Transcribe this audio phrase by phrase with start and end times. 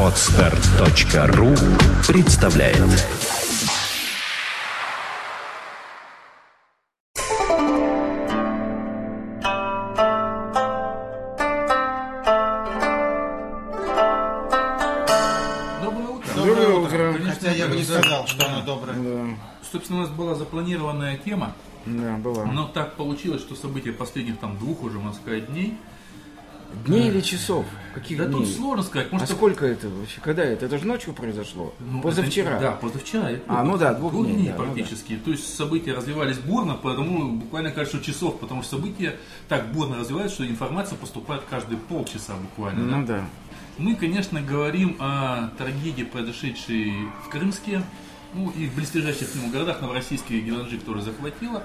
[0.00, 1.54] Отстар.ру
[2.08, 2.78] представляет
[15.82, 16.34] Доброе утро.
[16.34, 17.12] Доброе утро.
[17.14, 18.96] Конечно, я бы не сказал, что оно доброе.
[18.96, 19.36] Да,
[19.70, 21.52] Собственно, у нас была запланированная тема,
[21.86, 22.44] да, была.
[22.44, 25.76] но так получилось, что события последних там двух уже, можно сказать, дней.
[26.86, 27.64] Дней или часов?
[27.94, 28.44] Каких Да дней?
[28.44, 29.08] тут сложно сказать.
[29.10, 30.20] А Может, сколько это вообще?
[30.20, 30.64] Когда это?
[30.66, 31.74] Это же ночью произошло?
[31.80, 32.52] ну, Позавчера.
[32.52, 33.30] это- да, позавчера.
[33.30, 35.16] это А, ну да, двух двух дней, дней да, ну практически.
[35.16, 39.16] То есть события развивались бурно, поэтому буквально кажется часов, потому что события
[39.48, 42.88] так бурно развиваются, что информация поступает каждые полчаса буквально.
[42.90, 42.96] да.
[42.96, 43.24] Ну да.
[43.78, 46.92] Мы, конечно, говорим о трагедии, произошедшей
[47.26, 47.82] в Крымске,
[48.34, 51.62] ну и в близлежащих к нему городах, Новороссийске и Геленджик тоже захватило.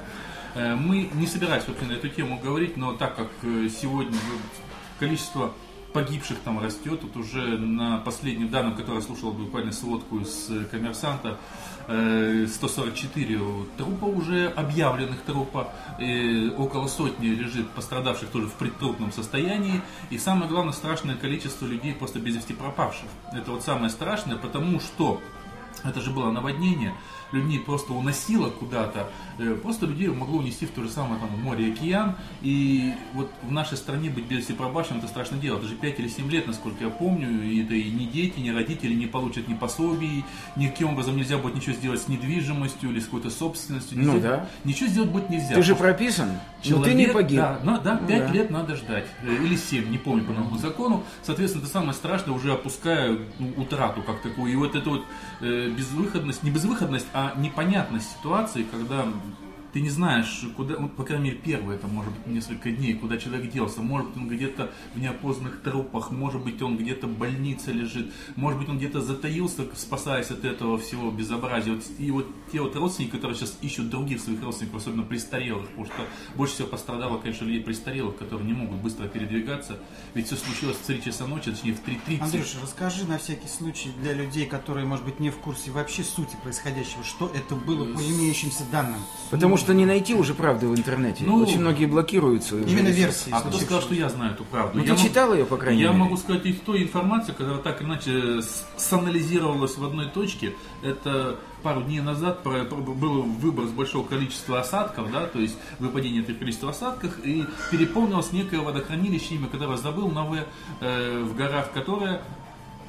[0.55, 4.17] Э, Мы не собирались, собственно, на эту тему говорить, но так как э, сегодня
[4.99, 5.53] количество
[5.93, 11.37] погибших там растет, тут уже на последнем данном, который я слушал буквально сводку э, коммерсанта,
[11.87, 13.39] э, 144
[13.77, 20.49] трупа уже, объявленных трупа, э, около сотни лежит пострадавших тоже в предтрупном состоянии, и самое
[20.49, 23.07] главное, страшное количество людей просто без вести пропавших.
[23.33, 25.19] Это вот самое страшное, потому что
[25.83, 26.93] это же было наводнение,
[27.31, 31.69] людей просто уносило куда-то, э, просто людей могло унести в то же самое там, море
[31.69, 35.75] и океан, и вот в нашей стране быть без пропавшим это страшное дело, это же
[35.75, 39.05] 5 или 7 лет, насколько я помню, и это и ни дети, ни родители не
[39.07, 40.23] получат ни пособий,
[40.55, 44.49] никаким образом нельзя будет ничего сделать с недвижимостью или с какой-то собственностью, Ну нельзя- да.
[44.63, 45.55] ничего сделать будет нельзя.
[45.55, 47.37] Ты же прописан, но Человек, ты не погиб.
[47.37, 48.33] Да, на- да, Ну 5 да.
[48.33, 49.05] лет надо ждать.
[49.23, 51.03] Э, Или 7, не помню по новому закону.
[51.23, 54.51] Соответственно, это самое страшное, уже опуская ну, утрату как такую.
[54.51, 55.05] И вот эта вот
[55.41, 57.05] э, безвыходность, не безвыходность,
[57.37, 59.05] непонятность ситуации, когда
[59.73, 63.17] ты не знаешь, куда, ну, по крайней мере, первое, это может быть несколько дней, куда
[63.17, 63.81] человек делся.
[63.81, 68.59] Может быть, он где-то в неопознанных трупах, может быть, он где-то в больнице лежит, может
[68.59, 71.73] быть, он где-то затаился, спасаясь от этого всего безобразия.
[71.73, 75.85] Вот, и вот те вот родственники, которые сейчас ищут других своих родственников, особенно престарелых, потому
[75.85, 76.05] что
[76.35, 79.79] больше всего пострадало, конечно, людей престарелых, которые не могут быстро передвигаться.
[80.13, 82.21] Ведь все случилось в 3 часа ночи, точнее в 3.30.
[82.21, 86.35] Андрюша, расскажи на всякий случай для людей, которые, может быть, не в курсе вообще сути
[86.41, 89.01] происходящего, что это было по имеющимся данным.
[89.29, 91.23] Потому что не найти уже правды в интернете.
[91.25, 92.57] Ну, Очень многие блокируются.
[92.57, 93.31] Именно версии.
[93.31, 94.77] А кто сказал, что я знаю эту правду?
[94.77, 95.99] Ну, я ты могу- читал ее, по крайней Я мере?
[95.99, 100.53] могу сказать из той информации, которая так или иначе с- санализировалась в одной точке.
[100.81, 106.21] Это пару дней назад про- про- был выброс большого количества осадков, да, то есть выпадение
[106.23, 110.45] этих количества осадков, и переполнилось некое водохранилище, имя которого забыл, новое,
[110.81, 112.21] э, в горах, которое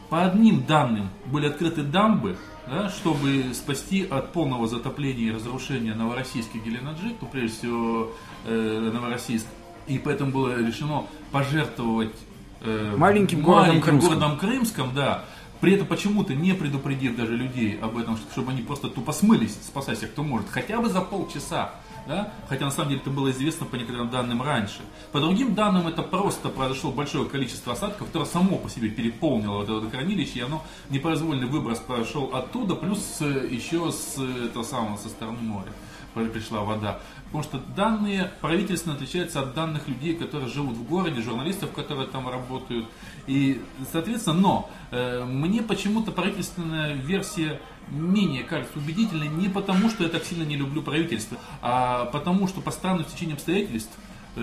[0.08, 2.36] по одним данным были открыты дамбы,
[2.66, 8.10] да, чтобы спасти от полного затопления и разрушения Новороссийск и Геленджик, ну, прежде всего
[8.44, 9.46] э, Новороссийск.
[9.86, 12.14] И поэтому было решено пожертвовать
[12.60, 14.08] э, Маленьким городом маленьким Крымском.
[14.08, 15.24] городом Крымском, да,
[15.60, 20.06] при этом почему-то не предупредив даже людей об этом, чтобы они просто тупо смылись, спасайся
[20.06, 21.72] кто может, хотя бы за полчаса.
[22.08, 22.32] Да?
[22.48, 24.80] Хотя на самом деле это было известно по некоторым данным раньше.
[25.12, 29.64] По другим данным это просто произошло большое количество осадков, которое само по себе переполнило вот
[29.64, 34.96] это водохранилище, и оно непроизвольный выброс прошел оттуда, плюс э, еще с э, этого самого,
[34.96, 35.70] со стороны моря
[36.26, 37.00] пришла вода.
[37.26, 42.28] Потому что данные правительственно отличаются от данных людей, которые живут в городе, журналистов, которые там
[42.28, 42.86] работают.
[43.26, 43.62] И,
[43.92, 50.24] соответственно, но э, мне почему-то правительственная версия менее кажется убедительной не потому, что я так
[50.24, 53.92] сильно не люблю правительство, а потому, что по странным течениям обстоятельств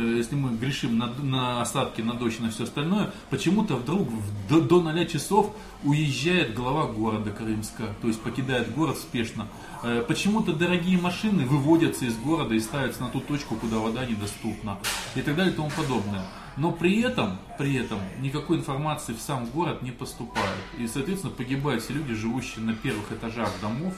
[0.02, 4.48] если мы грешим на, на осадки, на дождь и на все остальное, почему-то вдруг в-
[4.50, 9.48] до, до 0 часов уезжает глава города Крымска, то есть покидает город спешно.
[9.84, 14.78] Э, Почему-то дорогие машины выводятся из города и ставятся на ту точку, куда вода недоступна
[15.16, 16.26] и так далее и тому подобное.
[16.58, 20.56] Но при этом, при этом никакой информации в сам город не поступает.
[20.80, 23.94] И, соответственно, погибают все люди, живущие на первых этажах домов,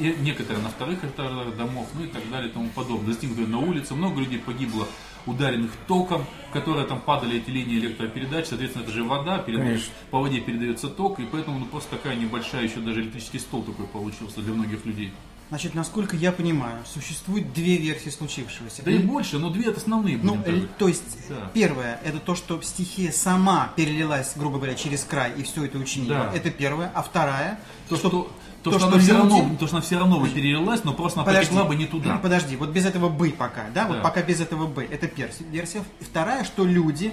[0.00, 3.12] и некоторые на вторых этажах домов, ну и так далее и тому подобное.
[3.12, 4.88] Застигнутые на улице, много людей погибло
[5.28, 10.20] ударенных током, в которые там падали эти линии электропередач, соответственно, это же вода, перед- по
[10.20, 14.40] воде передается ток, и поэтому ну, просто такая небольшая, еще даже электрический стол такой получился
[14.40, 15.12] для многих людей.
[15.50, 18.82] Значит, насколько я понимаю, существует две версии случившегося.
[18.84, 21.50] Да и больше, но две это основные Ну, будем э, так то есть, Да.
[21.54, 26.30] первое, это то, что стихия сама перелилась, грубо говоря, через край и все это учинила.
[26.30, 26.32] Да.
[26.34, 26.92] Это первое.
[26.94, 27.58] А вторая,
[27.88, 28.30] То, что,
[28.70, 30.92] то, то, что, что она все равно, то, что она все равно бы перелилась, но
[30.92, 32.18] просто она потекла бы не туда.
[32.18, 33.84] Подожди, вот без этого бы пока, да?
[33.84, 33.88] Да.
[33.88, 34.84] Вот пока без этого бы.
[34.84, 35.06] Это
[35.50, 35.82] версия.
[36.00, 37.12] И Вторая, что люди,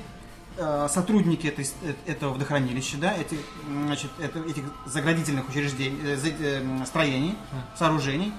[0.58, 7.36] э, сотрудники этой, э, этого водохранилища, да, этих, значит, это- этих заградительных учреждений, э, строений,
[7.78, 8.32] сооружений,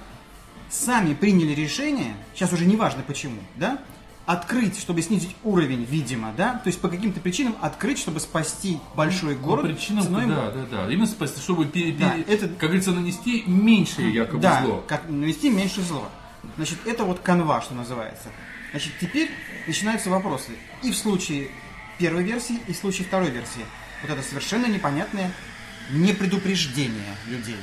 [0.69, 3.77] сами приняли решение, сейчас уже не важно почему, да,
[4.27, 6.55] открыть, чтобы снизить уровень, видимо, да?
[6.55, 9.63] То есть по каким-то причинам открыть, чтобы спасти большой город.
[9.63, 10.91] По причинам, ценой- да, да, да.
[10.91, 14.83] Именно спасти, чтобы, пере- Да, пере- это- как говорится, нанести меньшее якобы да, зло.
[14.87, 16.07] как нанести меньше зло.
[16.57, 18.27] Значит, это вот канва, что называется.
[18.71, 19.31] Значит, теперь
[19.65, 20.51] начинаются вопросы.
[20.83, 21.47] И в случае
[21.97, 23.65] первой версии, и в случае второй версии.
[24.01, 25.31] Вот это совершенно непонятное
[25.91, 27.55] непредупреждение людей.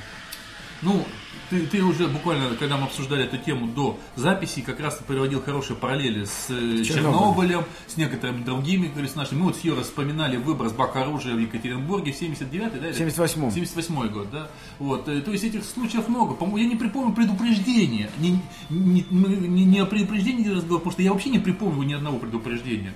[0.84, 1.04] Ну,
[1.50, 5.42] ты, ты уже буквально, когда мы обсуждали эту тему до записи, как раз ты приводил
[5.42, 9.38] хорошие параллели с э, Чернобылем, с некоторыми другими, с нашими.
[9.38, 12.88] Мы вот с Юрой вспоминали выброс бака оружия в Екатеринбурге в 79-й, да?
[12.90, 13.50] или- 78-м.
[13.50, 14.48] 78 год, да.
[14.78, 16.34] Вот, э, то есть этих случаев много.
[16.34, 18.10] По-моему, я не припомню предупреждения.
[18.18, 18.40] Не,
[18.70, 22.92] не, не, не о предупреждении разговор, потому что я вообще не припомню ни одного предупреждения.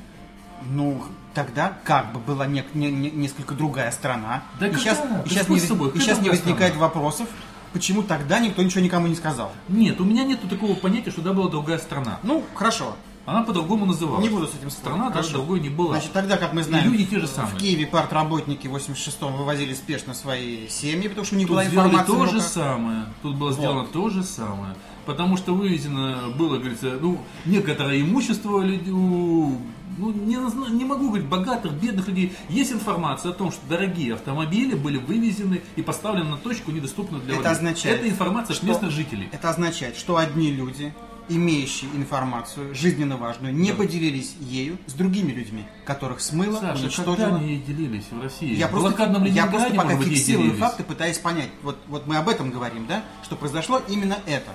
[0.70, 1.00] Ну,
[1.34, 4.42] тогда как бы была не- не- не- несколько другая страна.
[4.58, 6.88] Да и сейчас, и сейчас, не, и сейчас не возникает страна?
[6.88, 7.28] вопросов,
[7.78, 9.52] почему тогда никто ничего никому не сказал.
[9.68, 12.18] Нет, у меня нету такого понятия, что да была другая страна.
[12.24, 12.96] Ну, хорошо.
[13.28, 14.22] Она по-другому называлась.
[14.24, 14.78] Не буду с этим спорить.
[14.78, 15.92] Страна даже другой не была.
[15.96, 17.54] Значит, тогда, как мы знаем, люди те же самые.
[17.54, 21.66] в Киеве партработники в 86-м вывозили спешно свои семьи, потому что у них Тут была
[21.66, 22.06] информация.
[22.06, 23.04] то же самое.
[23.22, 24.74] Тут было сделано то же самое.
[25.04, 29.58] Потому что вывезено было, говорится, ну, некоторое имущество у-
[29.98, 30.36] ну, не,
[30.72, 32.32] не могу говорить, богатых, бедных людей.
[32.48, 37.34] Есть информация о том, что дорогие автомобили были вывезены и поставлены на точку, недоступную для
[37.34, 37.62] Это владельцев.
[37.68, 39.28] означает, Это информация от что- местных жителей.
[39.32, 40.94] Это означает, что одни люди,
[41.28, 47.36] имеющие информацию жизненно важную, не поделились ею с другими людьми, которых смыло, Саша, когда уничтожило.
[47.36, 48.54] они ей делились в России?
[48.54, 51.50] Я в просто, я просто пока быть, фиксирую факты, пытаясь понять.
[51.62, 53.04] Вот, вот мы об этом говорим, да?
[53.22, 54.50] Что произошло именно это.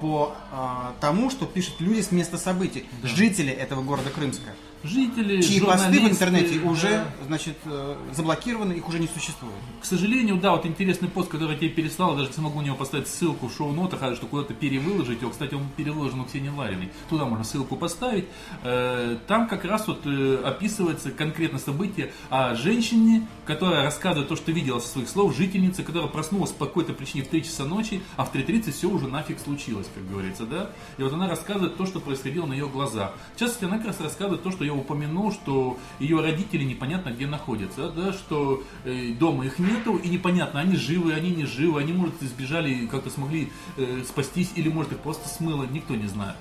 [0.00, 4.50] По а, тому, что пишут люди с места событий, жители этого города Крымска.
[4.84, 6.70] Жители, Чьи посты в интернете да.
[6.70, 9.54] уже, значит, э, заблокированы, их уже не существует.
[9.80, 13.08] К сожалению, да, вот интересный пост, который я тебе переслал, даже смогу на него поставить
[13.08, 15.30] ссылку в шоу-нотах, а что куда-то перевыложить его.
[15.30, 16.90] Кстати, он переложен у Ксении Лариной.
[17.08, 18.26] Туда можно ссылку поставить.
[18.62, 24.52] Э, Там как раз вот э, описывается конкретно событие о женщине, которая рассказывает то, что
[24.52, 28.24] видела со своих слов, жительница, которая проснулась по какой-то причине в 3 часа ночи, а
[28.24, 30.70] в 3.30 все уже нафиг случилось, как говорится, да?
[30.98, 33.14] И вот она рассказывает то, что происходило на ее глазах.
[33.34, 37.26] В частности, она как раз рассказывает то, что я упомянул, что ее родители непонятно где
[37.26, 41.92] находятся, да, что э, дома их нету, и непонятно, они живы, они не живы, они,
[41.92, 46.36] может, сбежали и как-то смогли э, спастись, или, может, их просто смыло, никто не знает.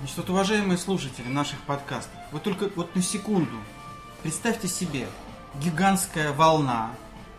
[0.00, 3.56] Значит, вот, уважаемые слушатели наших подкастов, вы только вот на секунду
[4.22, 5.08] представьте себе,
[5.62, 6.92] гигантская волна,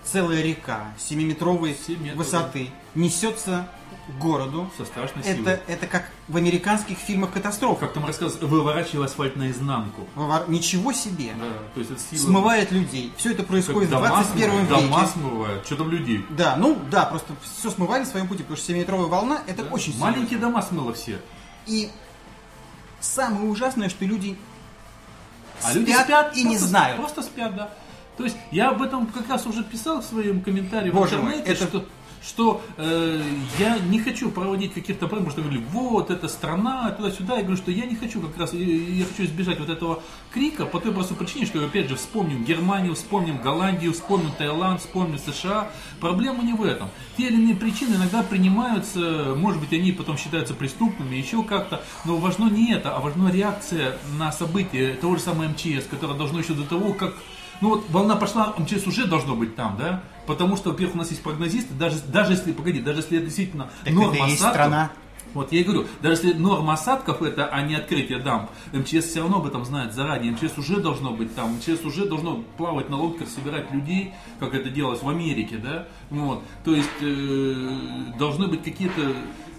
[0.04, 3.70] целая река, 7-метровой Семь метров, высоты, несется
[4.18, 4.70] городу.
[4.78, 5.42] Со страшной силой.
[5.42, 7.80] Это, это как в американских фильмах катастроф.
[7.80, 10.08] Как там рассказывают, выворачивая асфальт наизнанку.
[10.48, 11.34] Ничего себе.
[11.40, 12.20] Да, то есть это сила...
[12.28, 13.14] Смывает людей.
[13.18, 14.82] Все это Как происходит в дома 21 смывают, веке.
[14.82, 16.26] Дома смывают, что там людей?
[16.30, 19.92] Да, ну да, просто все смывали на своем пути, потому что 7-метровая волна это очень
[19.94, 20.06] сильно.
[20.08, 21.20] Маленькие дома смыло все.
[21.68, 21.90] И
[23.00, 24.38] самое ужасное, что люди
[25.62, 26.98] А спят, люди спят и не просто- знают.
[26.98, 27.74] Просто спят, да.
[28.20, 31.38] То есть я об этом как раз уже писал в своем комментарии Боже в мой,
[31.38, 31.86] интернете, это- что,
[32.22, 33.22] что э,
[33.58, 37.36] я не хочу проводить каких-то проблем, потому что говорили, вот, это страна, туда-сюда.
[37.38, 40.66] Я говорю, что я не хочу как раз, я, я хочу избежать вот этого крика
[40.66, 45.72] по той простой причине, что опять же вспомним Германию, вспомним Голландию, вспомним Таиланд, вспомним США.
[46.02, 46.90] Проблема не в этом.
[47.16, 52.18] Те или иные причины иногда принимаются, может быть, они потом считаются преступными, еще как-то, но
[52.18, 56.52] важно не это, а важна реакция на события того же самого МЧС, которое должно еще
[56.52, 57.14] до того, как
[57.62, 60.04] ну вот волна пошла, МЧС уже должно быть там, да?
[60.26, 63.70] Потому что, во-первых, у нас есть прогнозисты, даже, даже если, погоди, даже если это действительно
[63.84, 64.92] Так норма это есть осадков, страна.
[65.34, 69.22] вот я и говорю, даже если норма осадков это, а не открытие дамб, МЧС все
[69.22, 72.98] равно об этом знает заранее, МЧС уже должно быть там, МЧС уже должно плавать на
[72.98, 77.70] лодках, собирать людей, как это делалось в Америке, да, вот, то есть э,
[78.20, 79.14] должны быть какие-то,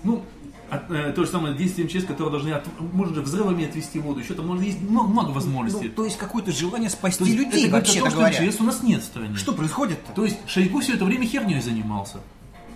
[0.04, 0.22] ну,
[0.70, 4.20] от- э, то же самое действие МЧС, которые должны, от, можно же взрывами отвести воду,
[4.20, 5.88] еще там можно есть много, много возможностей.
[5.88, 8.18] Ну, то есть какое-то желание спасти То есть людей, это говорит о вообще-то том, что
[8.18, 8.46] говоря.
[8.50, 9.36] МЧС у нас нет в стране.
[9.36, 10.12] Что происходит-то?
[10.12, 12.18] То есть Шойгу все это время херней занимался.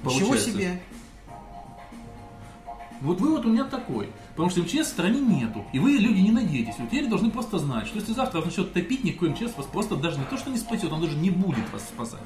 [0.02, 0.50] Получается.
[0.50, 0.82] себе.
[3.00, 4.08] Вот вывод у меня такой.
[4.30, 5.64] Потому что МЧС в стране нету.
[5.72, 6.74] И вы, люди, не надеетесь.
[6.78, 9.96] Вот теперь должны просто знать, что если завтра вас начнет топить, никакой МЧС вас просто
[9.96, 12.20] даже не то, что не спасет, он даже не будет вас спасать.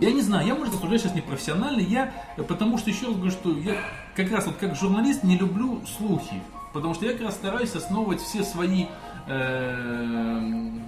[0.00, 2.14] Я не знаю, я, может, рассуждаю сейчас непрофессионально, я,
[2.48, 3.76] потому что еще раз говорю, что я
[4.16, 6.42] как раз вот как журналист не люблю слухи.
[6.72, 8.86] Потому что я как раз стараюсь основывать все свои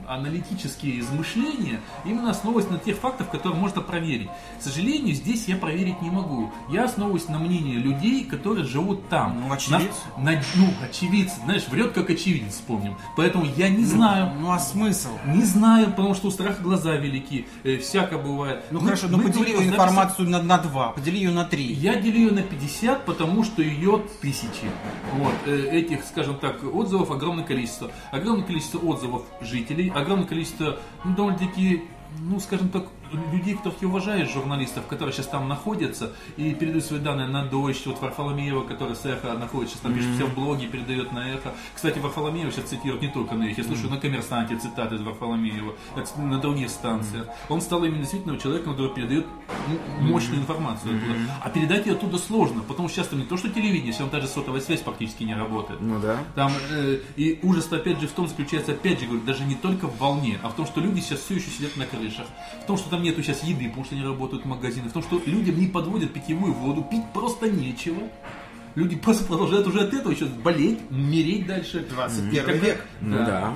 [0.08, 4.28] аналитические измышления, именно основываясь на тех фактах, которые можно проверить.
[4.58, 6.50] К сожалению, здесь я проверить не могу.
[6.70, 9.40] Я основываюсь на мнении людей, которые живут там.
[9.40, 9.88] Ну, очевидцы.
[10.18, 12.96] На- на- ну, очевидцы, знаешь, врет как очевидец, вспомним.
[13.16, 15.08] Поэтому я не знаю, Ну а смысл?
[15.26, 18.64] не знаю, потому что у страха глаза велики, э, всяко бывает.
[18.70, 21.64] Ну Мы- хорошо, ну подели записи- информацию на, на два, подели ее на три.
[21.72, 24.66] я делю ее на 50, потому что ее тысячи.
[25.14, 27.90] Вот, э, этих, скажем так, отзывов огромное количество.
[28.11, 31.82] Огромное количество отзывов жителей, огромное количество, ну, довольно-таки,
[32.18, 32.86] ну, скажем так,
[33.33, 37.87] людей, которых я уважаю, журналистов, которые сейчас там находятся и передают свои данные на дождь.
[37.87, 41.52] Вот Варфоломеева, который с эхо находится, сейчас там пишет все в блоге, передает на эхо.
[41.75, 45.75] Кстати, Варфоломеева сейчас цитируют не только на эхе, я слушаю на коммерсанте цитаты из Варфоломеева,
[46.16, 47.26] на других станциях.
[47.49, 49.26] Он стал именно действительно человеком, который передает
[49.69, 51.19] ну, мощную информацию оттуда.
[51.42, 54.11] А передать ее оттуда сложно, потому что сейчас там не то, что телевидение, сейчас там
[54.11, 55.81] даже сотовая связь практически не работает.
[55.81, 56.19] Ну да.
[56.35, 59.87] Там, э, и ужас опять же в том заключается, опять же, говорю, даже не только
[59.87, 62.26] в волне, а в том, что люди сейчас все еще сидят на крышах,
[62.62, 65.21] в том, что там нету сейчас еды, потому что не работают магазины, в том, что
[65.26, 68.02] людям не подводят питьевую воду, пить просто нечего.
[68.75, 71.87] Люди просто продолжают уже от этого еще болеть, умереть дальше.
[71.88, 72.85] 21 Как- век.
[73.00, 73.54] Ну да.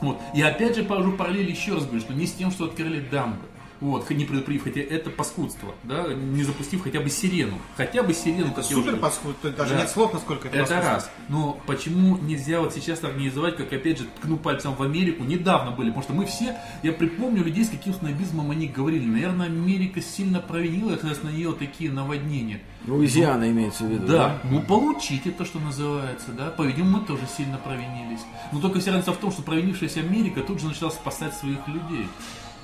[0.00, 0.20] Вот.
[0.34, 3.40] И опять же положу параллель еще раз говорю, что не с тем, что открыли дамбы.
[3.80, 7.58] Вот, не предупредив, хотя это паскудство, да, не запустив хотя бы сирену.
[7.76, 9.80] Хотя бы сирену, как Супер уже- паскуд, тут даже Да.
[9.82, 10.92] нет слов, насколько это это паскудство.
[10.94, 11.10] раз.
[11.28, 15.90] Но почему нельзя вот сейчас организовать, как опять же ткну пальцем в Америку, недавно были,
[15.90, 19.04] потому что мы все, я припомню людей, с каким снобизмом они говорили.
[19.06, 22.60] Наверное, Америка сильно провинилась, раз на нее такие наводнения.
[22.86, 24.06] Луизиана имеется в виду.
[24.08, 26.50] Да, ну получите то, что называется, да.
[26.50, 28.20] По-видимому, мы тоже сильно провинились.
[28.50, 32.06] Но только вся разница в том, что провинившаяся Америка тут же начала спасать своих людей.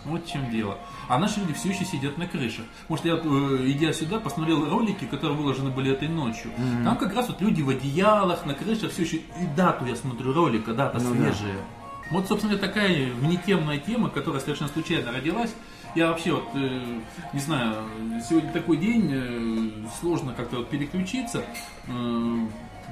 [0.05, 0.79] Вот в чем дело.
[1.09, 2.65] А наши люди все еще сидят на крышах.
[2.89, 3.19] Может, я, э,
[3.71, 6.51] идя сюда, посмотрел ролики, которые выложены были этой ночью.
[6.85, 9.17] Там как раз вот люди в одеялах, на крышах, все еще.
[9.17, 11.33] И дату я смотрю ролика, дата Ну да.
[11.33, 11.57] свежая.
[12.11, 15.55] Вот, собственно, такая внетемная тема, которая совершенно случайно родилась.
[15.95, 17.01] Я вообще вот, э,
[17.33, 17.77] не знаю,
[18.29, 19.71] сегодня такой день, э,
[20.01, 21.43] сложно как-то вот переключиться.
[21.87, 22.37] Э,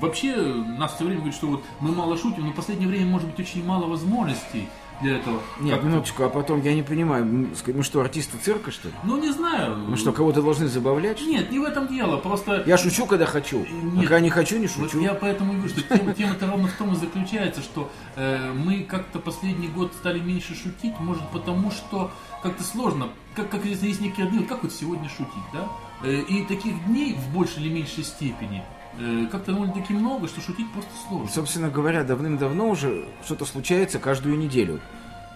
[0.01, 3.29] вообще, нас все время говорят, что вот мы мало шутим, но в последнее время может
[3.29, 4.69] быть очень мало возможностей
[5.01, 5.41] для этого.
[5.61, 8.95] Нет, Как-то- минуточку, а потом я не понимаю, мы что, артисты цирка, что ли?
[9.05, 9.77] Ну, не знаю.
[9.77, 11.19] Мы что, кого-то должны забавлять?
[11.19, 11.29] что?
[11.29, 12.63] Нет, не в этом дело, просто...
[12.67, 13.65] Я шучу, когда хочу.
[13.69, 14.01] А Нет.
[14.01, 15.01] когда не хочу, не Вот шучу.
[15.01, 18.83] я поэтому и говорю, что тема, тема-то ровно в том и заключается, что э, мы
[18.83, 22.11] как-то последний год стали меньше шутить, может потому что
[22.43, 25.69] как-то сложно, как, как известно, есть некие дни, вот как вот сегодня шутить, да?
[26.05, 28.63] Э, и таких дней в большей или меньшей степени
[29.31, 31.29] как-то довольно-таки много, что шутить просто сложно.
[31.29, 34.81] Собственно говоря, давным-давно уже что-то случается каждую неделю.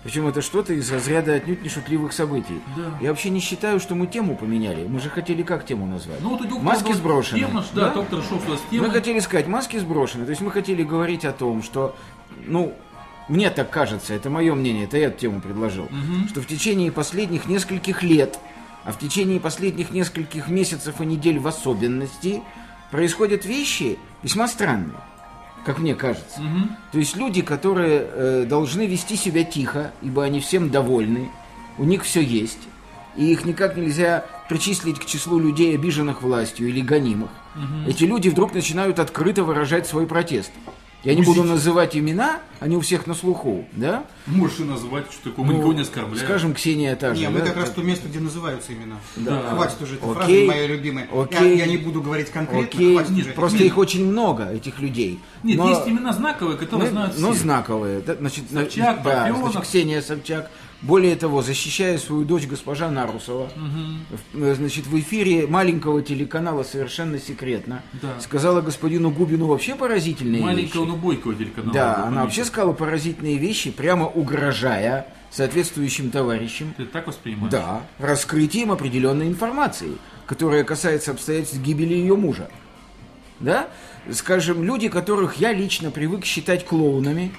[0.02, 2.60] Причем это что-то из разряда отнюдь не шутливых событий.
[2.76, 2.96] Да.
[3.00, 4.86] Я вообще не считаю, что мы тему поменяли.
[4.86, 6.20] Мы же хотели как тему назвать?
[6.20, 7.40] Ну вот у доктора Маски была сброшены.
[7.40, 8.90] Тема, ж, да, доктор Шоу с Мы темой.
[8.90, 10.24] хотели сказать, маски сброшены.
[10.24, 11.96] То есть мы хотели говорить о том, что,
[12.46, 12.72] ну,
[13.28, 15.88] мне так кажется, это мое мнение, это я эту тему предложил,
[16.28, 18.38] что в течение последних нескольких лет,
[18.84, 22.42] а в течение последних нескольких месяцев и недель в особенности,
[22.90, 25.00] происходят вещи весьма странные,
[25.64, 26.40] как мне кажется.
[26.92, 31.30] То есть люди, которые э, должны вести себя тихо, ибо они всем довольны,
[31.78, 32.60] у них все есть,
[33.16, 37.30] и их никак нельзя причислить к числу людей, обиженных властью или гонимых.
[37.86, 40.52] Эти люди вдруг начинают открыто выражать свой протест.
[41.06, 44.04] Я не буду называть имена, они у всех на слуху, да?
[44.26, 46.18] Можешь и назвать, что такое, мы никого не оскорбляем.
[46.18, 47.20] Ну, Скажем, Ксения та же.
[47.20, 47.46] Не, мы да?
[47.46, 48.96] как раз то место, где называются имена.
[49.14, 49.40] Да.
[49.50, 50.14] Хватит уже этой Окей.
[50.16, 51.08] фразы, моя любимая.
[51.12, 51.58] Я, Окей.
[51.58, 53.34] я не буду говорить конкретно, Окей, хватит Нет, уже.
[53.34, 53.66] просто Нет.
[53.68, 55.20] их очень много, этих людей.
[55.44, 57.22] Нет, Но- есть имена знаковые, которые Ну, знают все.
[57.22, 58.00] ну, знаковые.
[58.00, 60.50] Да, значит, на- Собчак, да, значит, Ксения Собчак.
[60.82, 63.50] Более того, защищая свою дочь госпожа Нарусова,
[64.34, 68.20] э, значит, в эфире маленького телеканала совершенно секретно Да.
[68.20, 70.90] сказала господину Губину вообще поразительные Маленького, вещи.
[70.92, 71.72] но бойкого телеканала.
[71.72, 76.74] Да, она вообще сказала поразительные вещи, прямо угрожая соответствующим товарищам.
[76.76, 77.50] Ты так воспринимаешь?
[77.50, 79.92] Да, раскрытием определенной информации,
[80.26, 82.50] которая касается обстоятельств гибели ее мужа.
[83.40, 83.68] Да?
[84.12, 87.32] Скажем, люди, которых я лично привык считать клоунами,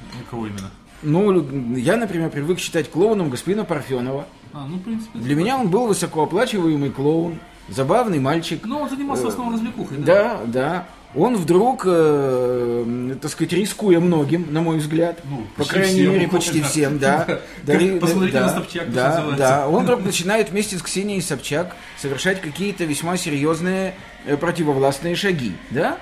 [0.00, 0.70] Ну, Кого именно?
[1.02, 4.26] Ну, я, например, привык считать клоуном господина Парфенова.
[4.52, 5.18] А, ну, в принципе.
[5.18, 7.38] Для меня он был высокооплачиваемый клоун,
[7.68, 8.60] забавный мальчик.
[8.64, 9.98] Ну, он занимался в основном развлекухой.
[9.98, 10.86] Да, да.
[11.14, 16.12] Он вдруг, э, так сказать, рискуя многим, на мой взгляд, Ну, по крайней всем.
[16.12, 17.40] мере, почти всем, да.
[17.64, 19.68] Дари- посмотрите да, на Собчак, да, да.
[19.68, 23.94] Он вдруг начинает вместе с Ксенией Собчак совершать какие-то весьма серьезные
[24.26, 25.96] э, противовластные шаги, да.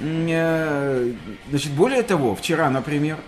[0.00, 1.12] Э,
[1.50, 3.18] Значит, более того, вчера, например,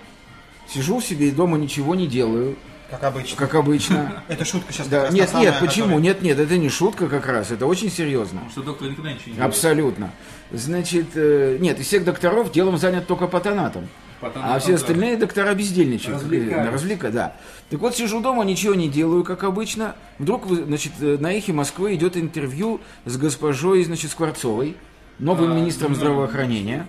[0.73, 2.57] сижу себе дома, ничего не делаю,
[2.91, 3.37] Как обычно.
[3.37, 4.23] как обычно.
[4.29, 4.89] Это шутка сейчас.
[4.89, 5.87] Да, как раз нет, нет, почему?
[5.87, 8.41] которая- Нет, нет, это не шутка как раз, это очень серьезно.
[8.41, 9.49] Потому что доктор никогда ничего не делает.
[9.49, 10.11] Абсолютно.
[10.51, 13.89] Значит, э, нет, из всех докторов делом занят только патонатом.
[14.21, 14.75] Потому а все да.
[14.75, 16.23] остальные доктора бездельничают.
[16.23, 17.37] Развлека, да.
[17.71, 19.95] Так вот, сижу дома, ничего не делаю, как обычно.
[20.19, 24.77] Вдруг, значит, э, на эхе Москвы идет интервью с госпожой, значит, Скворцовой,
[25.19, 26.87] новым А, министром ну, здравоохранения,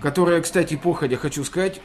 [0.00, 1.80] которая, кстати, походя, хочу сказать,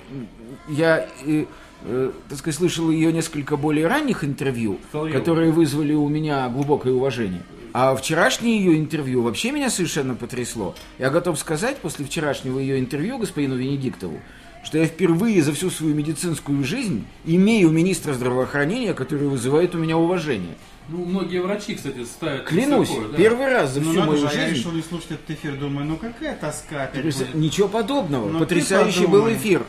[0.70, 1.46] я, э,
[1.84, 5.20] э, так сказать, слышал ее несколько более ранних интервью, Соловьёва.
[5.20, 7.44] которые вызвали у меня глубокое уважение.
[7.74, 10.76] А вчерашнее ее интервью вообще меня совершенно потрясло.
[11.00, 14.20] Я готов сказать, после вчерашнего ее интервью господину Венедиктову,
[14.64, 19.98] что я впервые за всю свою медицинскую жизнь имею министра здравоохранения, который вызывает у меня
[19.98, 20.54] уважение.
[20.90, 23.18] Ну, многие врачи, кстати, ставят Клянусь, высоко, да.
[23.18, 24.56] первый раз за Ну всю надо мою а я жизнь.
[24.60, 27.36] решил не слушать этот эфир, думаю, ну какая тоска опять Потряса- будет.
[27.36, 28.30] Ничего подобного.
[28.30, 29.64] Ну, Потрясающий был эфир.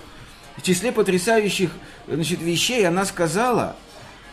[0.56, 1.70] В числе потрясающих
[2.08, 3.76] значит, вещей она сказала,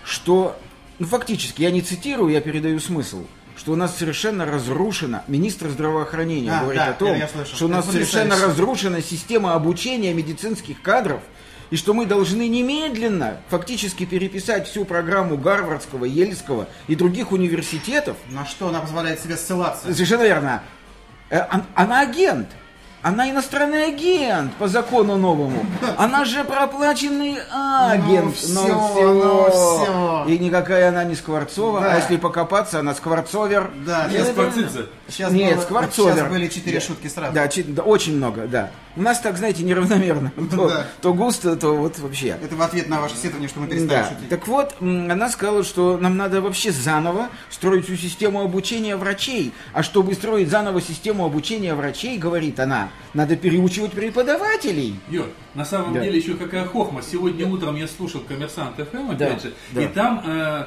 [0.04, 0.60] что,
[1.00, 6.52] ну фактически, я не цитирую, я передаю смысл, что у нас совершенно разрушена, министр здравоохранения
[6.52, 11.22] А, говорит да, о том, что у нас совершенно разрушена система обучения медицинских кадров,
[11.72, 18.46] и что мы должны немедленно фактически переписать всю программу Гарвардского, Ельского и других университетов, На
[18.46, 19.92] что она позволяет себе ссылаться?
[19.94, 20.62] Совершенно верно.
[21.30, 22.50] Э, он- Она агент.
[23.04, 25.66] Она иностранный агент по закону новому.
[25.98, 28.26] Она же проплаченный агент.
[28.26, 30.26] Ну, всё, ну, всё.
[30.28, 31.82] И никакая она не Скворцова.
[31.82, 31.94] Да.
[31.94, 33.72] А если покопаться, она Скворцовер.
[33.88, 34.86] Да, сейчас, Скворцидзе.
[35.10, 36.14] сейчас, Нет, было- Скворцовер.
[36.16, 37.34] сейчас были четыре шутки сразу.
[37.34, 38.70] Да, да, очень много, да.
[38.96, 40.32] У нас так, знаете, неравномерно.
[40.52, 40.88] То, Да.
[41.02, 42.38] то густо, то вот вообще.
[42.44, 44.10] Это в ответ на ваше сетование, что мы перестали Да.
[44.10, 44.30] шутить.
[44.30, 49.54] Так вот, она сказала, что нам надо вообще заново строить всю систему обучения врачей.
[49.74, 55.00] А чтобы строить заново систему обучения врачей, говорит она, надо переучивать преподавателей.
[55.10, 56.02] Юр, на самом Да.
[56.02, 57.02] деле еще какая хохма.
[57.02, 59.82] Сегодня утром я слушал коммерсант ФМ, Да, опять же, да.
[59.84, 60.66] и там э,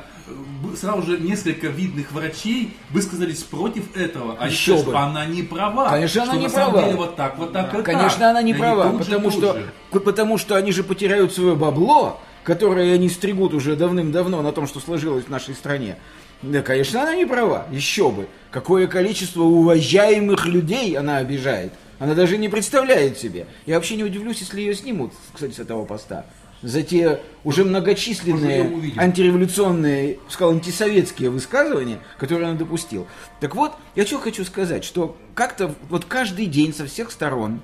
[0.76, 4.37] сразу же несколько видных врачей высказались против этого.
[4.38, 4.97] Они Еще бы.
[4.97, 5.90] она не права.
[5.90, 6.87] Конечно, она не на самом права.
[6.87, 7.85] деле вот так, вот так и так.
[7.85, 9.52] Конечно, она не И права, же, потому что,
[9.93, 10.00] же.
[10.00, 14.81] потому что они же потеряют свое бабло, которое они стригут уже давным-давно на том, что
[14.81, 15.97] сложилось в нашей стране.
[16.43, 18.28] Да, конечно, она не права, еще бы.
[18.50, 21.73] Какое количество уважаемых людей она обижает.
[21.99, 23.47] Она даже не представляет себе.
[23.66, 26.26] Я вообще не удивлюсь, если ее снимут, кстати, с этого поста.
[26.64, 33.06] За те уже многочисленные антиреволюционные, сказал, антисоветские высказывания, которые он допустил.
[33.40, 37.61] Так вот, я что хочу сказать, что как-то вот каждый день со всех сторон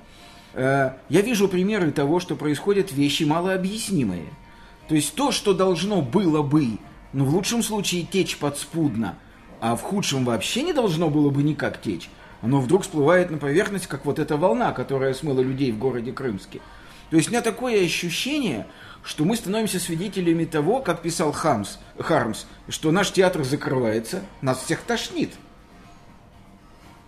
[0.53, 4.27] э, я вижу примеры того, что происходят вещи малообъяснимые.
[4.87, 6.67] То есть то, что должно было бы,
[7.15, 9.17] ну в лучшем случае течь подспудно,
[9.63, 12.11] а в худшем вообще не должно было бы никак течь,
[12.43, 16.61] оно вдруг всплывает на поверхность, как вот эта волна, которая смыла людей в городе Крымске.
[17.11, 18.67] То есть у меня такое ощущение,
[19.03, 24.83] что мы становимся свидетелями того, как писал Хамс, Хармс, что наш театр закрывается, нас всех
[24.83, 25.31] тошнит.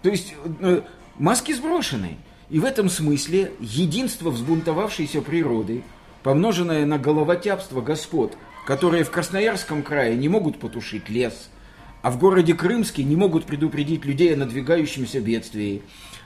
[0.03, 0.83] То есть э,
[1.19, 2.19] маски сброшены.
[2.51, 5.85] И в этом смысле единство взбунтовавшейся природы,
[6.23, 8.37] помноженное на головотяпство господ,
[8.67, 11.49] которые в Красноярском крае не могут потушить лес,
[12.03, 15.83] а в городе Крымске не могут предупредить людей о надвигающемся бедствии,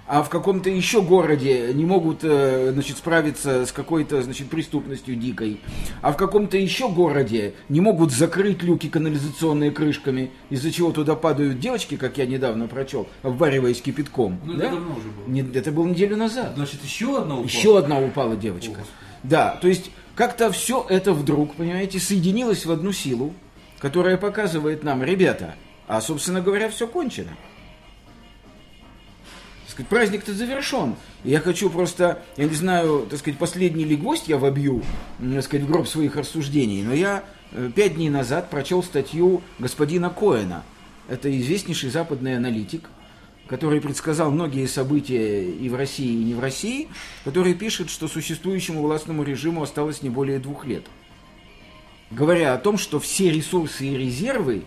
[0.09, 5.61] а в каком-то еще городе не могут э, значит, справиться с какой-то значит, преступностью дикой,
[6.03, 11.59] а в каком-то еще городе не могут закрыть люки канализационные крышками, из-за чего туда падают
[11.59, 14.38] девочки, как я недавно прочел, обвариваясь кипятком.
[14.45, 14.71] Ну, это Да?
[14.71, 15.27] давно уже было.
[15.33, 16.53] Не- это было неделю назад.
[16.57, 17.47] Значит, еще одна упала?
[17.47, 18.73] Еще одна упала девочка.
[18.73, 18.87] Ужас.
[19.25, 23.35] Да, то есть как-то все это вдруг, понимаете, соединилось в одну силу,
[23.81, 25.55] которая показывает нам, ребята,
[25.88, 27.31] а, собственно говоря, все кончено.
[29.76, 30.94] Сказать, праздник-то завершен.
[31.22, 34.82] И я хочу просто, я не знаю, так сказать, последний ли гвоздь я вобью,
[35.18, 40.08] так сказать, в гроб своих рассуждений, но я э, пять дней назад прочел статью господина
[40.08, 40.64] Коэна.
[41.08, 42.88] Это известнейший западный аналитик,
[43.48, 46.88] который предсказал многие события и в России, и не в России,
[47.24, 50.86] который пишет, что существующему властному режиму осталось не более двух лет.
[52.10, 54.62] Говоря о том, что все ресурсы и резервы,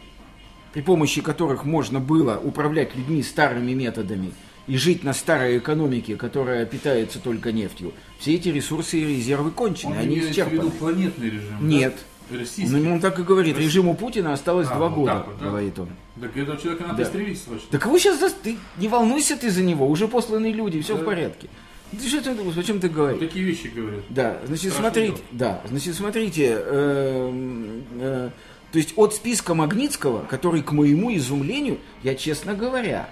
[0.71, 4.33] при помощи которых можно было управлять людьми старыми методами
[4.69, 9.93] и жить на старой экономике, которая питается только нефтью, все эти ресурсы и резервы кончены,
[9.93, 10.69] Он они исчерпаны.
[10.69, 11.57] планетный режим?
[11.59, 11.65] да?
[11.65, 11.97] Нет.
[12.31, 12.67] Российский?
[12.77, 15.45] Ну, он так и говорит, режиму Путина осталось А, два вот года, так вот, да?
[15.47, 15.89] говорит он.
[16.21, 17.09] Так этого человека надо Да.
[17.09, 17.67] пристрелить срочно.
[17.71, 18.29] Да кого сейчас за...
[18.29, 21.01] Ты не волнуйся ты за него, уже посланы люди, все Да.
[21.01, 21.49] в порядке.
[21.91, 23.19] Ты что ты думаешь, о чем ты говоришь?
[23.19, 24.01] Такие вещи говорят.
[24.09, 25.23] Да, значит, Страшное смотрите, дело.
[25.31, 28.29] да, значит, смотрите, эм, э,
[28.71, 33.09] то есть от списка Магнитского, который, к моему изумлению, я, честно говоря,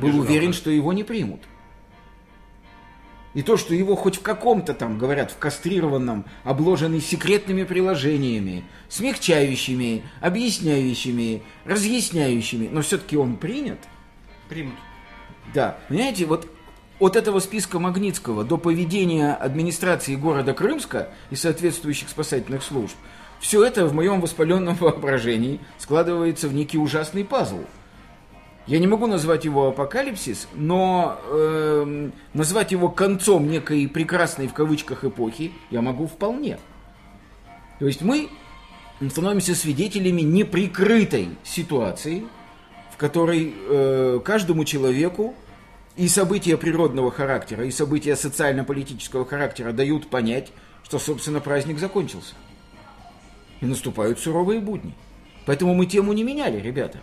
[0.00, 1.40] был уверен, что его не примут.
[3.34, 10.02] И то, что его хоть в каком-то там, говорят, в кастрированном, обложенный секретными приложениями, смягчающими,
[10.20, 13.78] объясняющими, разъясняющими, но все-таки он принят,
[14.48, 14.74] Примут.
[15.54, 16.50] да, понимаете, вот
[16.98, 22.96] от этого списка Магнитского до поведения администрации города Крымска и соответствующих спасательных служб,
[23.40, 27.60] все это в моем воспаленном воображении складывается в некий ужасный пазл.
[28.68, 35.04] Я не могу назвать его апокалипсис, но эм, назвать его концом некой прекрасной в кавычках
[35.04, 36.58] эпохи я могу вполне.
[37.78, 38.28] То есть мы
[39.08, 42.24] становимся свидетелями неприкрытой ситуации,
[42.92, 45.34] в которой э, каждому человеку
[45.96, 50.52] и события природного характера, и события социально-политического характера дают понять,
[50.84, 52.34] что, собственно, праздник закончился.
[53.62, 54.92] И наступают суровые будни.
[55.46, 56.98] Поэтому мы тему не меняли, ребята.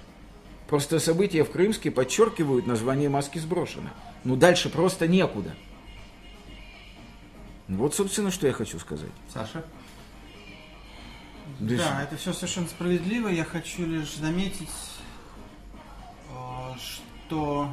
[0.67, 3.89] Просто события в Крымске подчеркивают название маски сброшено.
[4.23, 5.55] Ну, дальше просто некуда.
[7.67, 9.11] Вот, собственно, что я хочу сказать.
[9.31, 9.63] Саша?
[11.59, 13.27] Да, Да, это все совершенно справедливо.
[13.27, 14.69] Я хочу лишь заметить,
[16.29, 17.69] э, что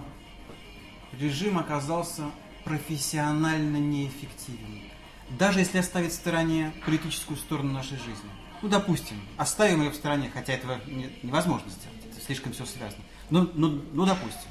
[1.18, 2.30] режим оказался
[2.64, 4.82] профессионально неэффективен.
[5.38, 8.30] Даже если оставить в стороне политическую сторону нашей жизни.
[8.60, 11.91] Ну, допустим, оставим ее в стороне, хотя этого не- невозможно сделать,
[12.32, 13.02] слишком все связано.
[13.30, 14.48] Ну, ну, ну, допустим.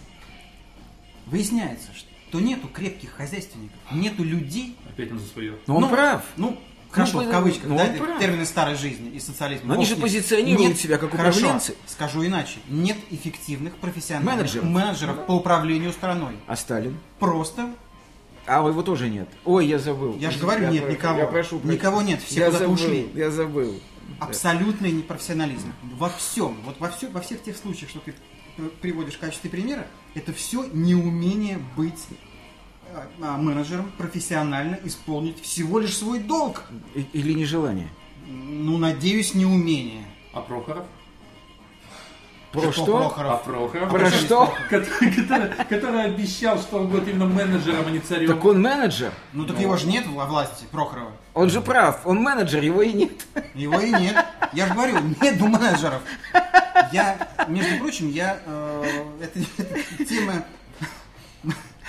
[1.26, 5.56] Выясняется, что нету крепких хозяйственников, нету людей, Опять он за свое.
[5.67, 6.24] Но он ну, прав.
[6.38, 9.70] Ну, хорошо, Ну, в кавычках, ну, да, термины старой жизни и социализма.
[9.70, 11.76] Но они же позиционируют себя как хорошо, управленцы.
[11.88, 12.60] скажу иначе.
[12.67, 14.65] Нет эффективных профессиональных Менеджеров.
[14.65, 16.36] менеджеров по управлению страной.
[16.48, 16.98] А Сталин?
[17.20, 17.72] Просто,
[18.46, 19.30] А его тоже нет.
[19.46, 20.17] Ой, я забыл.
[20.17, 21.20] Я же говорю, нет прошу- никого.
[21.20, 21.74] Я прошу прощения.
[21.78, 23.10] Никого нет, все я куда-то забыл, ушли.
[23.15, 23.80] Я забыл.
[24.21, 25.73] Абсолютный непрофессионализм.
[25.97, 28.13] Во всем, вот во, все, во всех тех случаях, что ты
[28.81, 32.05] приводишь в качестве примера, это все неумение быть
[32.89, 36.63] э, а, менеджером, профессионально исполнить всего лишь свой долг.
[36.93, 37.89] Или нежелание.
[38.27, 40.05] Ну, надеюсь, неумение.
[40.34, 40.86] А Прохоров?
[42.52, 42.98] Про Что что?
[42.98, 43.44] А Прохоров?
[43.44, 43.90] Прохоров?
[43.90, 44.54] Про Причем что?
[44.70, 48.28] Который, который- который обещал, что он будет именно менеджером, а не царем.
[48.28, 49.14] Так он менеджер.
[49.32, 51.12] Ну так его же нет во власти, Прохорова.
[51.34, 52.02] Он же прав.
[52.06, 53.26] Он менеджер, его и нет.
[53.54, 54.26] Его и нет.
[54.52, 56.02] Я же говорю, нет менеджеров.
[56.92, 60.44] Я, между прочим, я э, это, это тема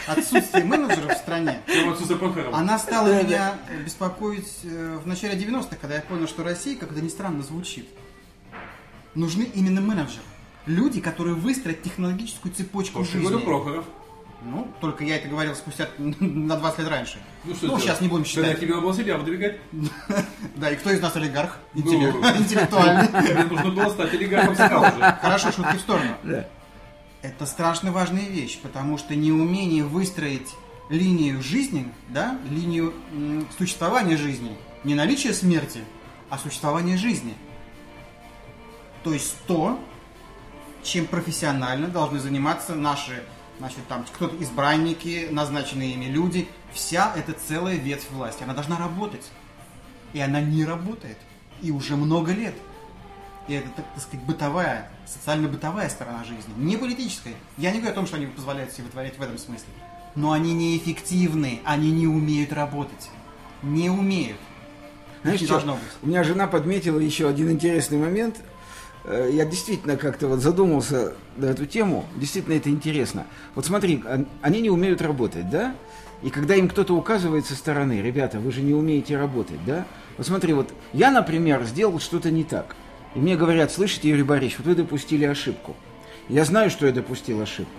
[0.06, 1.60] отсутствия менеджеров в стране.
[2.52, 7.00] Она стала меня беспокоить э, в начале 90-х, когда я понял, что России, как это
[7.00, 7.88] ни странно звучит,
[9.16, 10.22] нужны именно менеджеры.
[10.66, 13.26] Люди, которые выстроят технологическую цепочку Слушай, жизни.
[13.28, 13.84] говорю Прохоров.
[14.44, 17.18] Ну, только я это говорил спустя на 20 лет раньше.
[17.44, 18.60] Ну, что ну сейчас не будем Тогда считать.
[18.60, 19.58] тебе надо было себя выдвигать.
[20.56, 21.58] Да, и кто из нас олигарх?
[21.74, 21.80] Ну.
[21.82, 23.06] Интеллект- Интеллектуальный.
[23.06, 25.18] Тебе нужно было стать олигархом сразу же.
[25.22, 26.16] Хорошо, шутки в сторону.
[26.24, 26.48] Да.
[27.22, 30.48] Это страшно важная вещь, потому что неумение выстроить
[30.88, 32.92] линию жизни, да, линию
[33.56, 35.80] существования жизни, не наличие смерти,
[36.30, 37.34] а существование жизни.
[39.04, 39.78] То есть то,
[40.82, 43.22] чем профессионально должны заниматься наши,
[43.58, 49.30] значит, там, кто-то избранники, назначенные ими люди, вся эта целая ветвь власти, она должна работать.
[50.12, 51.16] И она не работает.
[51.62, 52.54] И уже много лет.
[53.48, 57.34] И это, так, так сказать, бытовая, социально-бытовая сторона жизни, не политическая.
[57.56, 59.68] Я не говорю о том, что они позволяют себе вытворять в этом смысле.
[60.14, 63.10] Но они неэффективны, они не умеют работать.
[63.62, 64.38] Не умеют.
[65.22, 65.54] Знаешь, не что?
[65.54, 65.82] должно быть.
[66.02, 68.36] У меня жена подметила еще один интересный момент.
[69.04, 72.04] Э, Я действительно как-то вот задумался на эту тему.
[72.16, 73.26] Действительно это интересно.
[73.54, 75.74] Вот смотри, он- они не умеют работать, да?
[76.22, 79.86] И когда им кто-то указывает со стороны, ребята, вы же не умеете работать, да?
[80.16, 82.76] Вот смотри, вот я, например, сделал что-то не так.
[83.14, 85.74] И мне говорят, слышите, Юрий Борисович, вот вы допустили ошибку.
[86.28, 87.72] Я знаю, что я допустил ошибку.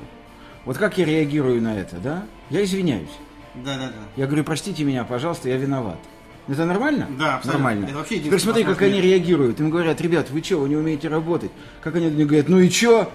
[0.65, 2.25] Вот как я реагирую на это, да?
[2.49, 3.09] Я извиняюсь.
[3.55, 3.93] Да-да-да.
[4.17, 5.99] Я говорю, простите меня, пожалуйста, я виноват.
[6.47, 7.07] Это нормально?
[7.17, 7.53] Да, абсолютно.
[7.53, 7.85] Нормально.
[7.85, 9.59] Это вообще Теперь смотри, как они реагируют.
[9.59, 11.51] Им говорят, ребят, вы что, вы не умеете работать?
[11.81, 13.11] Как они говорят, ну и что?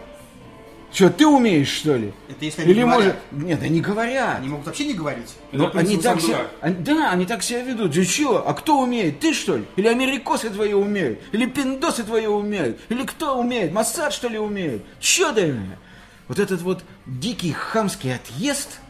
[0.91, 2.14] Что, ты умеешь, что ли?
[2.31, 3.17] Это если они Или говорят.
[3.31, 3.47] может...
[3.47, 4.38] Нет, они говорят.
[4.38, 5.35] Они могут вообще не говорить.
[5.53, 6.47] Это, в принципе, Они так себя...
[6.62, 7.93] они- Да, они так себя ведут.
[7.93, 8.49] Ты что?
[8.49, 9.21] А кто умеет?
[9.21, 9.64] Ты что ли?
[9.77, 11.21] Или америкосы твои умеют?
[11.33, 12.81] Или пиндосы твои умеют?
[12.88, 13.71] Или кто умеет?
[13.73, 14.83] Массад что ли умеет?
[14.99, 15.57] Че ты?
[16.27, 18.81] Вот этот вот дикий хамский отъезд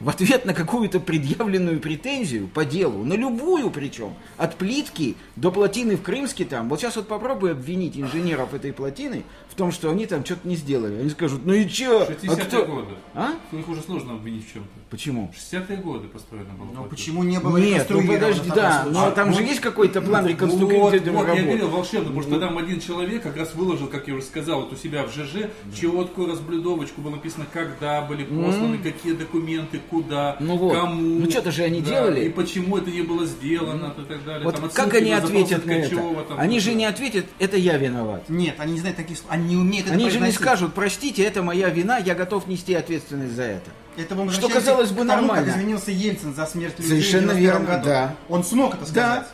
[0.00, 5.96] в ответ на какую-то предъявленную претензию по делу, на любую причем, от плитки до плотины
[5.96, 6.68] в Крымске там.
[6.68, 10.54] Вот сейчас вот попробуй обвинить инженеров этой плотины в том, что они там что-то не
[10.54, 11.00] сделали.
[11.00, 12.02] Они скажут, ну и чё?
[12.02, 12.64] А 60-е кто?
[12.66, 12.88] годы.
[13.14, 13.32] А?
[13.50, 14.68] Их уже сложно обвинить в чем-то.
[14.90, 15.32] Почему?
[15.34, 16.66] 60-е годы построено было.
[16.66, 16.88] Но плотина.
[16.90, 20.30] почему не было Нет, ну подожди, да, но там же вот- есть какой-то план Вот,
[20.30, 21.36] реконструкции вот, работ.
[21.36, 24.60] я говорил волшебно, потому что там один человек как раз выложил, как я уже сказал,
[24.62, 30.36] вот у себя в ЖЖ четкую разблюдовочку было написано, когда были посланы, какие документы, куда,
[30.38, 30.74] Ну вот.
[30.74, 31.20] кому.
[31.20, 32.26] Ну что-то же они да, делали.
[32.26, 34.44] И почему это не было сделано, и так далее.
[34.44, 35.96] Вот Там как они запросы ответят на это?
[35.96, 38.28] Там, Они же не ответят, это я виноват.
[38.28, 39.30] Нет, они не знают таких слов.
[39.30, 42.74] Они не умеют это Они же не скажут, простите, это моя вина, я готов нести
[42.74, 43.70] ответственность за это.
[43.96, 45.46] Это мы Что казалось бы тому, нормально.
[45.46, 47.84] как извинился Ельцин за смерть людей Совершенно в 91 верно, году.
[47.86, 48.14] да.
[48.28, 48.94] Он смог это сказать.
[49.22, 49.26] Да,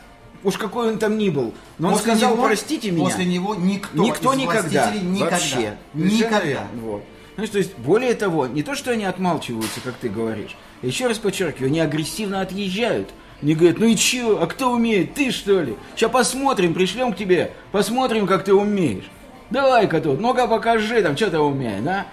[0.43, 1.53] уж какой он там ни был.
[1.77, 3.03] Но он После сказал, него- простите меня.
[3.05, 4.91] После него никто, Никто из никогда.
[4.91, 5.25] никогда.
[5.31, 5.77] Вообще.
[5.93, 6.67] Никогда.
[6.81, 7.03] Вот.
[7.35, 10.55] Знаешь, то есть, более того, не то, что они отмалчиваются, как ты говоришь.
[10.81, 13.09] Я еще раз подчеркиваю, они агрессивно отъезжают.
[13.41, 15.77] Они говорят, ну и чё, а кто умеет, ты что ли?
[15.95, 19.09] Сейчас посмотрим, пришлем к тебе, посмотрим, как ты умеешь.
[19.51, 22.07] Давай-ка тут, ну-ка покажи, там, что ты умеешь, да?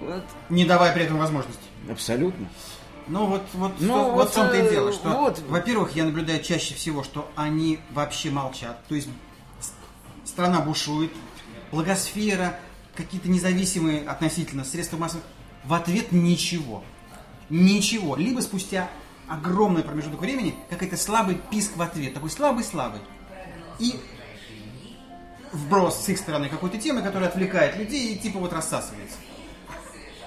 [0.00, 1.60] Вот, Не давая при этом возможности.
[1.90, 2.48] абсолютно.
[3.08, 5.40] Ну вот, вот, Ну, что- вот, вот в том-то э, и дело, что, вот.
[5.48, 8.78] во-первых, я наблюдаю чаще всего, что они вообще молчат.
[8.88, 9.08] То есть
[10.24, 11.10] страна бушует,
[11.72, 12.58] благосфера,
[12.94, 15.24] какие-то независимые относительно средства массовых,
[15.64, 16.84] в ответ ничего.
[17.50, 18.14] Ничего.
[18.16, 18.88] Либо спустя
[19.28, 23.00] огромный промежуток времени какой-то слабый писк в ответ, такой слабый-слабый.
[23.78, 23.98] И
[25.52, 29.16] вброс с их стороны какой-то темы, которая отвлекает людей и типа вот рассасывается.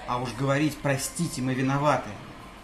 [0.08, 2.10] А уж говорить, простите, мы виноваты.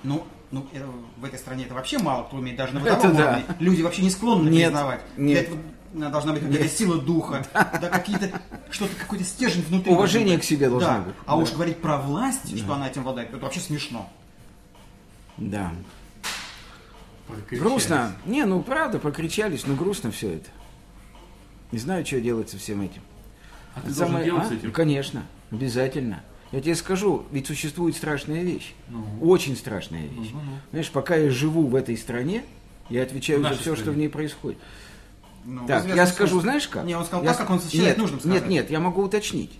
[0.03, 3.15] Ну, ну это- в этой стране это вообще мало кто умеет, даже на Это бытовом
[3.17, 3.23] да.
[3.27, 3.43] уровне.
[3.59, 5.01] Люди вообще не склонны Нет, признавать.
[5.17, 5.47] нет.
[5.47, 5.57] Для
[6.01, 9.91] этого должна быть какая-то сила духа, да, какие-то, что-то, какой-то стержень внутри.
[9.93, 10.99] Уважение к себе должно Да.
[10.99, 11.15] быть.
[11.25, 11.35] А Да.
[11.37, 14.09] уж говорить про власть, что она этим обладает, это вообще смешно.
[15.37, 15.71] Да.
[17.27, 17.61] Прокричались.
[17.61, 18.15] Грустно.
[18.25, 20.49] Не, ну правда, покричались, но грустно все это.
[21.71, 23.01] Не знаю, что делать со всем этим.
[23.75, 24.49] А ты Самое- должен делать а?
[24.49, 24.71] с этим?
[24.71, 26.23] Конечно, обязательно.
[26.51, 28.73] Я тебе скажу, ведь существует страшная вещь.
[28.87, 29.03] Ну.
[29.21, 30.29] Очень страшная вещь.
[30.33, 30.57] Ну, ну, ну.
[30.71, 32.43] Знаешь, пока я живу в этой стране,
[32.89, 33.91] я отвечаю за все, что стране.
[33.91, 34.57] в ней происходит.
[35.43, 36.85] Ну, Так, я что- скажу, знаешь как?
[36.85, 38.41] Не, он сказал Я так, как он считает нет, нужным сказать.
[38.43, 39.51] Нет, нет, я могу уточнить.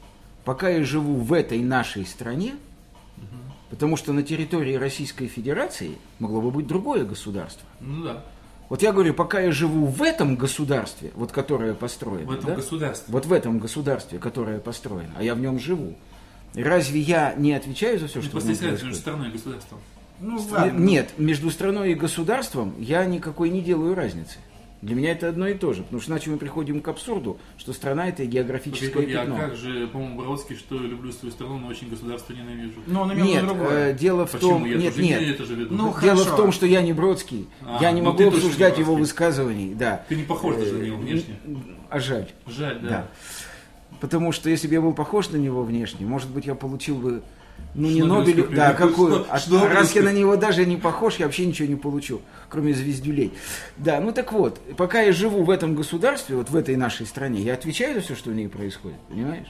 [0.45, 2.55] Пока я живу в этой нашей стране,
[3.69, 7.67] потому что на территории Российской Федерации могло бы быть другое государство.
[7.81, 8.23] Ну да.
[8.69, 12.55] Вот я говорю, пока я живу в этом государстве, вот которое построено, В этом да?
[12.55, 13.05] государстве.
[13.13, 15.95] вот в этом государстве, которое построено, а я в нем живу,
[16.53, 19.01] разве я не отвечаю за все, Ну, что Просто сказать между происходит?
[19.01, 19.79] страной и государством.
[20.19, 20.79] Ну, Э, ладно.
[20.79, 24.37] Нет, между страной и государством я никакой не делаю разницы.
[24.83, 27.73] Для меня это одно и то же, потому что иначе мы приходим к абсурду, что
[27.73, 29.37] страна это географическое Погоди, а пятно.
[29.37, 32.75] как же, по-моему, Бродский, что я люблю свою страну, но очень государство ненавижу.
[32.85, 33.93] Но он имел Нет, виду э, другое.
[33.93, 34.51] дело в Почему?
[34.51, 35.73] том, Я нет, тоже нет, не это же веду.
[35.73, 36.23] Ну, Дело Хорошо.
[36.25, 40.05] в том, что я не Бродский, А, я не ну могу обсуждать его высказываний, да.
[40.09, 41.39] Ты не похож даже на него внешне.
[41.89, 42.27] А жаль.
[42.45, 42.89] Жаль, да.
[42.89, 43.07] Да.
[43.99, 47.23] Потому что если бы я был похож на него внешне, может быть, я получил бы,
[47.77, 49.25] ну, не Нобель, да, какую.
[49.29, 53.33] А раз я на него даже не похож, я вообще ничего не получу, кроме звездюлей.
[53.77, 57.41] Да, ну так вот, пока я живу в этом государстве, вот в этой нашей стране,
[57.41, 59.47] я отвечаю за все, что в ней происходит, понимаешь?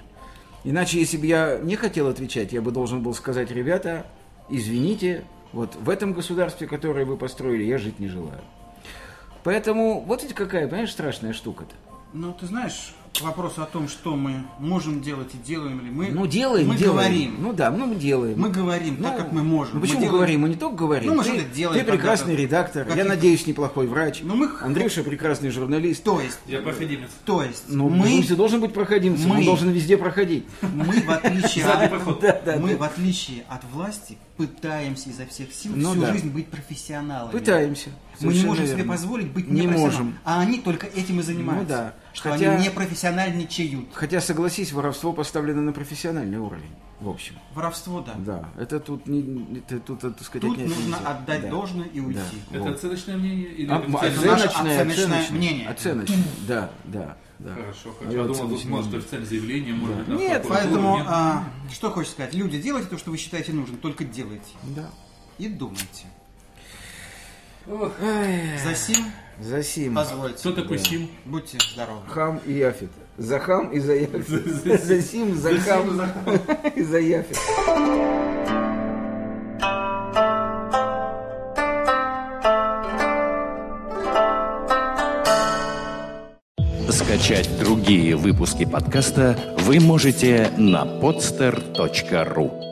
[0.65, 4.05] Иначе, если бы я не хотел отвечать, я бы должен был сказать, ребята,
[4.49, 8.41] извините, вот в этом государстве, которое вы построили, я жить не желаю.
[9.45, 11.73] Поэтому вот ведь какая, понимаешь, страшная штука-то.
[12.11, 16.27] Ну, ты знаешь, вопросу о том, что мы можем делать и делаем ли мы, Ну,
[16.27, 16.95] делаем, мы делаем.
[16.95, 17.35] говорим.
[17.39, 18.39] Ну да, ну мы делаем.
[18.39, 19.75] Мы говорим так, Ну, как мы можем.
[19.75, 20.41] Ну Мы почему делаем- говорим?
[20.41, 21.09] Мы не только говорим.
[21.09, 22.41] Ну, мы ты, что-то делаем ты прекрасный когда-то.
[22.43, 24.19] редактор, я Каких- надеюсь, неплохой врач.
[24.23, 26.03] Ну, мы- Андрюша прекрасный журналист.
[26.03, 27.09] То есть, Я проходимец.
[27.25, 30.45] то есть, Ну, мы, ты должен быть проходимцем, он мы- должен везде проходить.
[30.61, 36.05] мы в отличие от, мы в отличие от власти пытаемся изо всех сил Ну всю
[36.13, 37.31] жизнь быть профессионалами.
[37.31, 37.89] Пытаемся.
[38.21, 38.91] Мы не можем себе верно.
[38.93, 40.17] позволить быть Не можем.
[40.23, 41.63] А они только этим и занимаются.
[41.63, 41.93] Ну да.
[42.13, 43.89] Что Хотя- они не профессиональничают.
[43.93, 47.35] Хотя, согласись, воровство поставлено на профессиональный уровень, в общем.
[47.53, 48.13] Воровство, да.
[48.17, 50.97] Да, это тут, не, это, тут так сказать, Тут нужно нельзя.
[51.05, 51.49] отдать Да.
[51.49, 52.19] должное и уйти.
[52.49, 52.55] Да.
[52.57, 52.75] Это Вот.
[52.75, 55.67] оценочное мнение или А, наше оценочное, оценочное оценочное, мнение.
[55.69, 57.53] Оценочное, да, да, да.
[57.53, 58.17] Хорошо, хорошо.
[58.17, 61.05] Я думал, оценочное тут может официальное заявление, может быть, Нет, Поэтому, нет?
[61.07, 62.33] а, что хочешь сказать?
[62.33, 64.49] Люди, делайте то, что вы считаете нужным, только делайте.
[64.75, 64.89] Да.
[65.37, 66.07] И думайте.
[67.69, 67.91] Ох,
[68.63, 69.05] За сим
[69.41, 69.95] За Сим.
[69.95, 70.37] позвольте.
[70.39, 71.09] Кто такой Сим?
[71.25, 72.01] Будьте здоровы.
[72.07, 72.89] Хам и Яфет.
[73.17, 74.83] За хам и за Яфет.
[74.83, 76.01] За Сим, за хам
[76.75, 77.37] и за Яфет.
[86.89, 92.66] Скачать другие выпуски подкаста вы можете на podster.ru